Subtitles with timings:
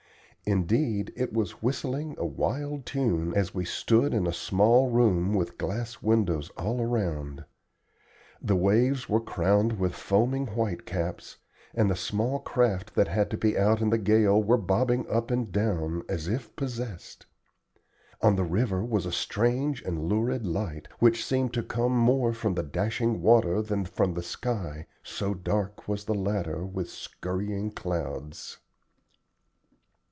[0.43, 5.57] Indeed it was whistling a wild tune as we stood in a small room with
[5.57, 7.45] glass windows all round.
[8.41, 11.37] The waves were crowned with foaming white caps,
[11.75, 15.31] and the small craft that had to be out in the gale were bobbing up
[15.31, 17.27] and down, as if possessed.
[18.21, 22.55] On the river was a strange and lurid light, which seemed to come more from
[22.55, 28.57] the dashing water than from the sky, so dark was the latter with skurrying clouds.